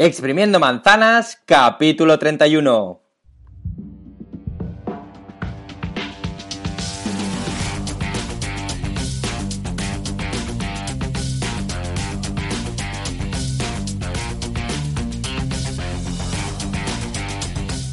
[0.00, 3.02] Exprimiendo manzanas, capítulo 31.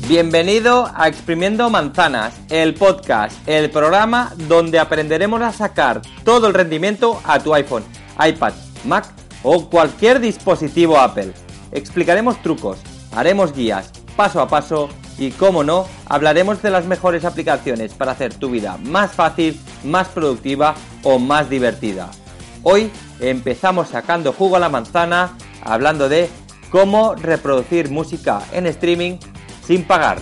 [0.08, 7.20] Bienvenido a Exprimiendo Manzanas, el podcast, el programa donde aprenderemos a sacar todo el rendimiento
[7.24, 7.84] a tu iPhone,
[8.24, 8.54] iPad,
[8.84, 9.08] Mac
[9.42, 11.45] o cualquier dispositivo Apple.
[11.76, 12.80] Explicaremos trucos,
[13.14, 18.34] haremos guías paso a paso y, como no, hablaremos de las mejores aplicaciones para hacer
[18.34, 22.10] tu vida más fácil, más productiva o más divertida.
[22.64, 22.90] Hoy
[23.20, 26.30] empezamos sacando jugo a la manzana hablando de
[26.70, 29.18] cómo reproducir música en streaming
[29.68, 30.20] sin pagar.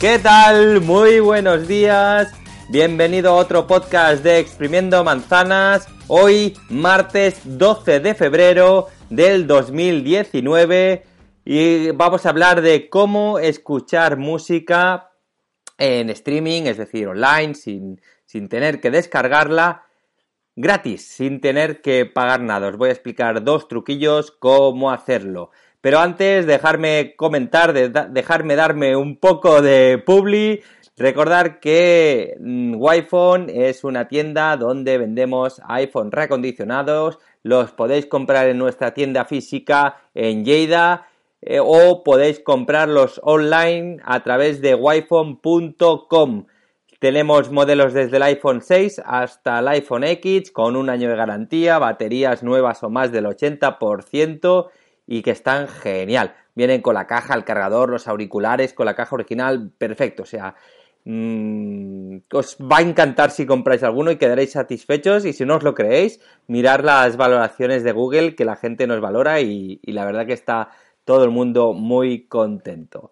[0.00, 0.80] ¿Qué tal?
[0.80, 2.41] Muy buenos días.
[2.72, 5.86] Bienvenido a otro podcast de Exprimiendo Manzanas.
[6.08, 11.04] Hoy, martes 12 de febrero del 2019.
[11.44, 15.10] Y vamos a hablar de cómo escuchar música
[15.76, 19.84] en streaming, es decir, online, sin, sin tener que descargarla
[20.56, 22.68] gratis, sin tener que pagar nada.
[22.68, 25.50] Os voy a explicar dos truquillos cómo hacerlo.
[25.82, 30.62] Pero antes, dejarme comentar, dejarme darme un poco de publi.
[30.96, 37.18] Recordar que mm, iPhone es una tienda donde vendemos iPhone recondicionados.
[37.42, 41.08] Los podéis comprar en nuestra tienda física en Lleida
[41.40, 46.46] eh, o podéis comprarlos online a través de wiphone.com.
[46.98, 51.80] Tenemos modelos desde el iPhone 6 hasta el iPhone X con un año de garantía,
[51.80, 54.68] baterías nuevas o más del 80%
[55.06, 56.36] y que están genial.
[56.54, 60.22] Vienen con la caja, el cargador, los auriculares, con la caja original, perfecto.
[60.22, 60.54] O sea,
[61.04, 65.24] mmm, os va a encantar si compráis alguno y quedaréis satisfechos.
[65.24, 69.00] Y si no os lo creéis, mirar las valoraciones de Google, que la gente nos
[69.00, 70.70] valora y, y la verdad que está
[71.04, 73.10] todo el mundo muy contento.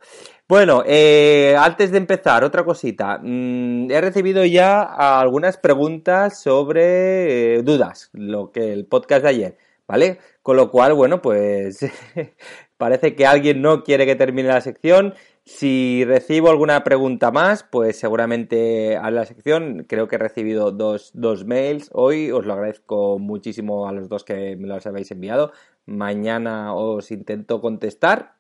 [0.49, 3.19] Bueno, eh, antes de empezar, otra cosita.
[3.23, 4.83] Mm, he recibido ya
[5.21, 9.57] algunas preguntas sobre eh, dudas, lo que el podcast de ayer.
[9.91, 10.19] ¿vale?
[10.43, 11.85] Con lo cual, bueno, pues
[12.77, 15.15] parece que alguien no quiere que termine la sección.
[15.45, 19.85] Si recibo alguna pregunta más, pues seguramente a la sección.
[19.89, 22.31] Creo que he recibido dos, dos, mails hoy.
[22.31, 25.53] Os lo agradezco muchísimo a los dos que me los habéis enviado.
[25.87, 28.35] Mañana os intento contestar,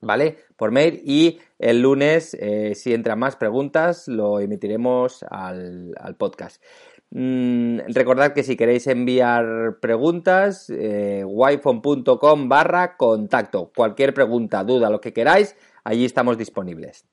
[0.00, 0.38] ¿vale?
[0.56, 1.02] Por mail.
[1.04, 6.62] Y el lunes, eh, si entran más preguntas, lo emitiremos al, podcast.
[7.10, 11.24] Mm, recordad que si queréis enviar preguntas, eh,
[12.46, 13.72] barra contacto.
[13.74, 17.04] Cualquier pregunta, duda, lo que queráis, allí estamos disponibles.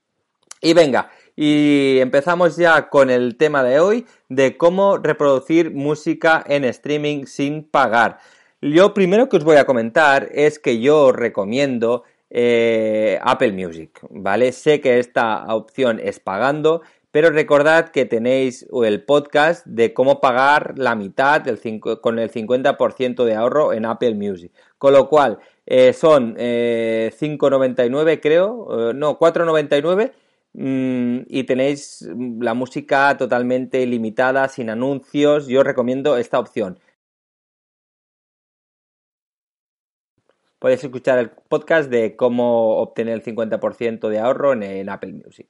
[0.61, 6.63] Y venga, y empezamos ya con el tema de hoy de cómo reproducir música en
[6.63, 8.19] streaming sin pagar.
[8.61, 14.53] Yo primero que os voy a comentar es que yo recomiendo eh, Apple Music, ¿vale?
[14.53, 20.73] Sé que esta opción es pagando, pero recordad que tenéis el podcast de cómo pagar
[20.77, 21.43] la mitad
[22.01, 24.51] con el 50% de ahorro en Apple Music.
[24.77, 30.11] Con lo cual, eh, son 5,99 eh, creo, eh, no, 4,99
[30.53, 32.07] mm, y tenéis
[32.39, 35.47] la música totalmente ilimitada, sin anuncios.
[35.47, 36.79] Yo recomiendo esta opción.
[40.59, 45.47] Podéis escuchar el podcast de cómo obtener el 50% de ahorro en Apple Music.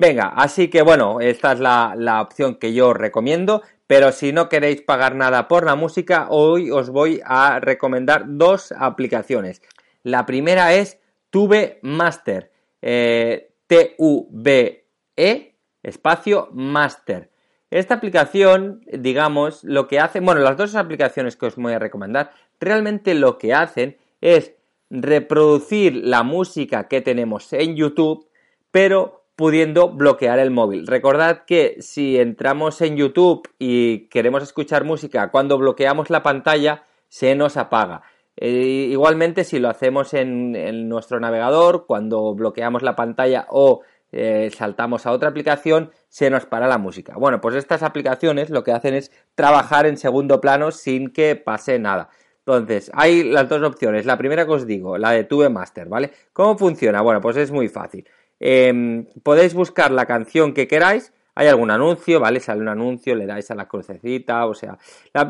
[0.00, 4.82] Venga, así que bueno, esta es la, opción que yo recomiendo, pero si no queréis
[4.82, 9.62] pagar nada por la música, hoy os voy a recomendar dos aplicaciones.
[10.02, 11.00] La primera es
[11.30, 17.30] Tube Master, eh, T-U-B-E, espacio Master.
[17.70, 22.32] Esta aplicación, digamos, lo que hace, bueno, las dos aplicaciones que os voy a recomendar,
[22.60, 24.54] realmente lo que hacen es
[24.90, 28.28] reproducir la música que tenemos en YouTube,
[28.70, 30.88] pero pudiendo bloquear el móvil.
[30.88, 37.36] Recordad que si entramos en YouTube y queremos escuchar música, cuando bloqueamos la pantalla se
[37.36, 38.02] nos apaga.
[38.36, 45.06] Eh, igualmente si lo hacemos en, nuestro navegador, cuando bloqueamos la pantalla o eh, saltamos
[45.06, 47.14] a otra aplicación, se nos para la música.
[47.16, 51.78] Bueno, pues estas aplicaciones lo que hacen es trabajar en segundo plano sin que pase
[51.78, 52.08] nada.
[52.40, 54.04] Entonces, hay las dos opciones.
[54.04, 56.10] La primera que os digo, la de Tube Master, ¿vale?
[56.32, 57.02] ¿Cómo funciona?
[57.02, 58.08] Bueno, pues es muy fácil.
[58.40, 61.12] Em, podéis buscar la canción que queráis.
[61.34, 62.40] Hay algún anuncio, ¿vale?
[62.40, 64.76] Sale un anuncio, le dais a la crucecita, o sea,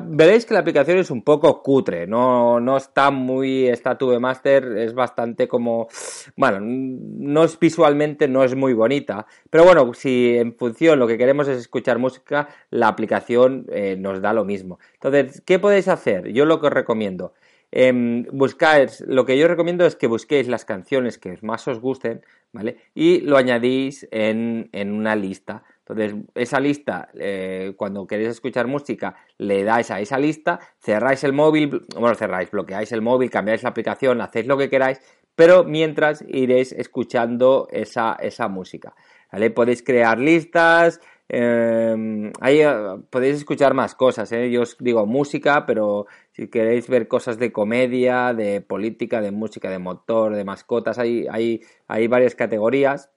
[0.07, 4.95] veréis que la aplicación es un poco cutre, no, no está muy, esta Master es
[4.95, 5.87] bastante como,
[6.35, 11.19] bueno, no es visualmente, no es muy bonita, pero bueno, si en función lo que
[11.19, 14.79] queremos es escuchar música, la aplicación eh, nos da lo mismo.
[14.95, 16.33] Entonces, ¿qué podéis hacer?
[16.33, 17.35] Yo lo que os recomiendo,
[17.71, 22.23] eh, buscáis, lo que yo recomiendo es que busquéis las canciones que más os gusten,
[22.53, 22.79] ¿vale?
[22.95, 25.63] Y lo añadís en, en una lista.
[25.81, 31.33] Entonces, esa lista, eh, cuando queréis escuchar música, le dais a esa lista, cerráis el
[31.33, 35.01] móvil, bueno, cerráis, bloqueáis el móvil, cambiáis la aplicación, hacéis lo que queráis,
[35.35, 38.95] pero mientras iréis escuchando esa, esa música.
[39.33, 39.51] ¿vale?
[39.51, 42.73] Podéis crear listas, eh, ahí eh,
[43.11, 44.51] podéis escuchar más cosas, ¿eh?
[44.51, 49.71] yo os digo música, pero si queréis ver cosas de comedia, de política, de música,
[49.71, 53.11] de motor, de mascotas, hay, hay, hay varias categorías.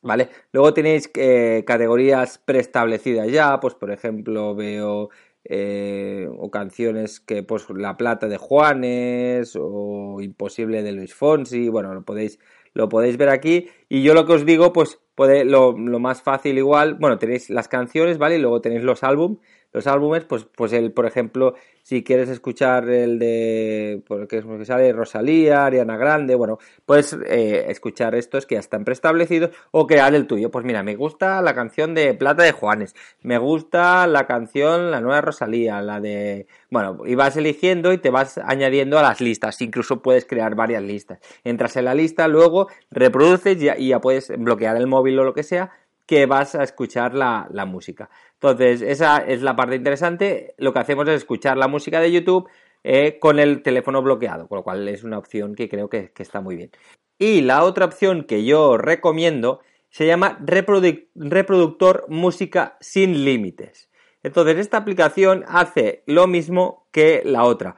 [0.00, 0.28] ¿Vale?
[0.52, 5.10] Luego tenéis eh, categorías preestablecidas ya, pues por ejemplo veo
[5.50, 12.04] o canciones que pues La Plata de Juanes o Imposible de Luis Fonsi, bueno, lo
[12.04, 12.38] podéis,
[12.74, 16.22] lo podéis ver aquí y yo lo que os digo pues puede, lo, lo más
[16.22, 18.36] fácil igual, bueno, tenéis las canciones, ¿vale?
[18.36, 19.38] Y luego tenéis los álbumes
[19.72, 24.92] los álbumes, pues, pues el, por ejemplo, si quieres escuchar el de, porque que sale
[24.92, 30.26] Rosalía, Ariana Grande, bueno, puedes eh, escuchar estos que ya están preestablecidos o crear el
[30.26, 30.50] tuyo.
[30.50, 35.00] Pues mira, me gusta la canción de Plata de Juanes, me gusta la canción, la
[35.00, 39.60] nueva Rosalía, la de, bueno, y vas eligiendo y te vas añadiendo a las listas,
[39.60, 41.18] incluso puedes crear varias listas.
[41.44, 45.42] Entras en la lista, luego reproduces y ya puedes bloquear el móvil o lo que
[45.42, 45.70] sea
[46.08, 48.08] que vas a escuchar la, música.
[48.32, 50.54] Entonces, esa es la parte interesante.
[50.56, 52.48] Lo que hacemos es escuchar la música de YouTube
[52.82, 56.40] eh, con el teléfono bloqueado, con lo cual es una opción que creo que, está
[56.40, 56.70] muy bien.
[57.18, 59.60] Y la otra opción que yo recomiendo
[59.90, 63.90] se llama reproductor música sin límites.
[64.22, 67.76] Entonces, esta aplicación hace lo mismo que la otra,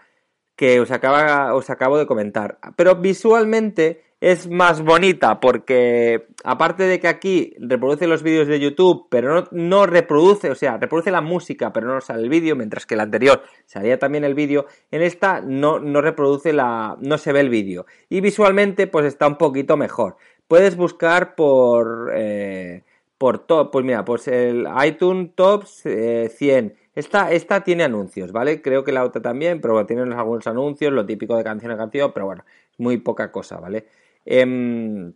[0.61, 2.59] que os, os acabo de comentar.
[2.77, 9.07] Pero visualmente es más bonita porque aparte de que aquí reproduce los vídeos de YouTube,
[9.09, 12.93] pero no, reproduce, o sea, reproduce la música, pero no sale el vídeo, mientras que
[12.93, 17.41] el anterior salía también el vídeo, en esta no, no reproduce la, no se ve
[17.41, 17.87] el vídeo.
[18.11, 20.19] Y visualmente pues está un poquito mejor.
[20.47, 22.83] Puedes buscar por, eh,
[23.21, 26.67] por top, pues mira, pues el iTunes 100.
[26.67, 28.63] Eh, esta, esta tiene anuncios, ¿vale?
[28.63, 32.13] Creo que la otra también, pero tienen algunos anuncios, lo típico de canción a canción,
[32.15, 33.89] pero bueno, es muy poca cosa, ¿vale?
[34.25, 35.13] Em,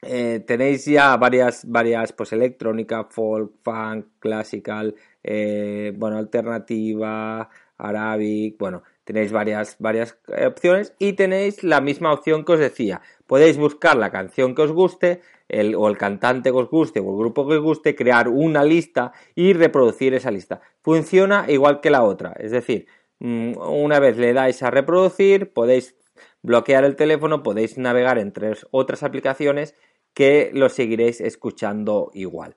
[0.00, 8.82] eh, tenéis ya varias, varias, pues electrónica, folk, funk, classical, eh, bueno, alternativa, arabic, bueno,
[9.04, 13.00] tenéis varias, varias eh, opciones y tenéis la misma opción que os decía.
[13.26, 17.10] Podéis buscar la canción que os guste, el, o el cantante que os guste, o
[17.10, 20.60] el grupo que os guste, crear una lista y reproducir esa lista.
[20.82, 22.86] Funciona igual que la otra, es decir,
[23.20, 25.94] mm, una vez le dais a reproducir, podéis
[26.42, 29.74] bloquear el teléfono, podéis navegar entre otras aplicaciones
[30.14, 32.54] que lo seguiréis escuchando igual.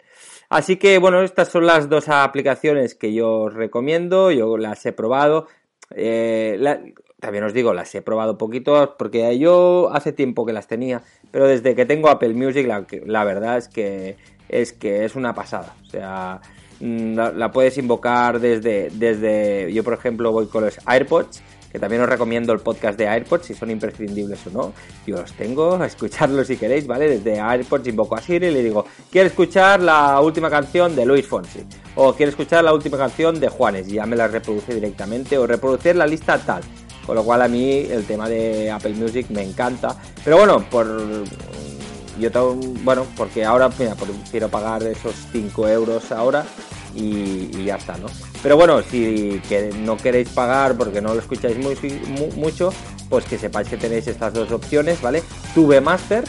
[0.49, 4.93] Así que bueno, estas son las dos aplicaciones que yo os recomiendo, yo las he
[4.93, 5.47] probado.
[5.95, 6.59] Eh,
[7.19, 11.01] también os digo, las he probado poquito porque yo hace tiempo que las tenía,
[11.31, 14.17] pero desde que tengo Apple Music la, verdad es que,
[14.49, 15.75] es que es una pasada.
[15.83, 16.41] O sea,
[16.79, 21.41] mm, la, la, puedes invocar desde, desde, yo por ejemplo voy con los AirPods
[21.77, 24.73] que también os recomiendo el podcast de AirPods si son imprescindibles o no.
[25.05, 27.07] Yo los tengo, a escucharlos si queréis, ¿vale?
[27.07, 31.27] Desde AirPods invoco a Siri y le digo, quiero escuchar la última canción de Luis
[31.27, 31.59] Fonsi
[31.93, 35.45] o quiero escuchar la última canción de Juanes y ya me la reproduce directamente o
[35.45, 36.63] reproducir la lista tal.
[37.05, 39.95] Con lo cual a mí el tema de Apple Music me encanta.
[40.23, 40.87] Pero bueno, por
[42.19, 43.95] yo tengo, bueno, porque ahora mira,
[44.31, 46.43] quiero pagar esos 5 euros ahora
[46.95, 48.07] y, ya está, ¿no?
[48.43, 51.75] Pero bueno, si que no queréis pagar porque no lo escucháis muy,
[52.35, 52.71] mucho,
[53.09, 55.23] pues que sepáis que tenéis estas dos opciones, ¿vale?
[55.53, 56.23] Tube Master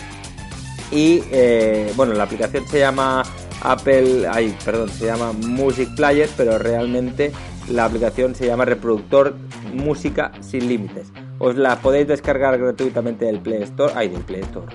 [0.91, 3.23] y, eh, bueno, la aplicación se llama
[3.63, 7.33] Apple, ay, perdón, se llama Music Player, pero realmente
[7.69, 9.35] la aplicación se llama Reproductor
[9.75, 11.09] Música Sin Límites.
[11.39, 14.67] Os la podéis descargar gratuitamente del Play Store, ay, del Play Store,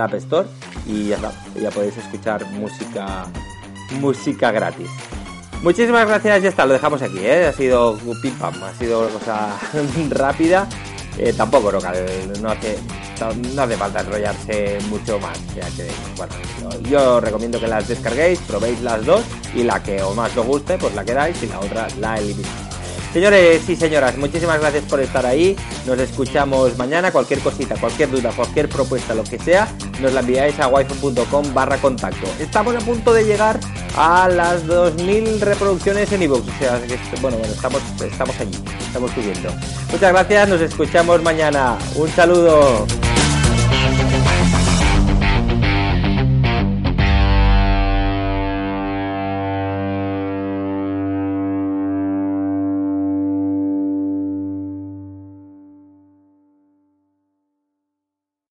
[0.00, 0.48] App Store
[0.86, 1.18] y ya
[1.60, 3.26] ya podéis escuchar música
[4.00, 4.90] música gratis.
[5.64, 7.46] Muchísimas gracias, ya está, lo dejamos aquí, ¿eh?
[7.46, 9.58] ha sido pim pam, ha sido una cosa
[10.10, 10.68] rápida,
[11.16, 12.78] eh, tampoco no, hace,
[13.54, 16.34] no hace falta enrollarse mucho más, ya que, bueno,
[16.90, 19.22] yo, recomiendo que las descarguéis, probéis las dos
[19.54, 22.74] y la que os más os guste, pues la quedáis y la otra la elimináis.
[23.14, 25.54] Señores y señoras, muchísimas gracias por estar ahí.
[25.86, 27.12] Nos escuchamos mañana.
[27.12, 29.68] Cualquier cosita, cualquier duda, cualquier propuesta, lo que sea,
[30.00, 32.26] nos la enviáis a wifi.com barra contacto.
[32.40, 33.60] Estamos a punto de llegar
[33.96, 36.42] a las 2000 reproducciones en iVoox.
[36.48, 36.80] O sea,
[37.20, 39.50] bueno, bueno, estamos, estamos allí, estamos subiendo.
[39.90, 41.78] Muchas gracias, nos escuchamos mañana.
[41.96, 42.86] Un saludo.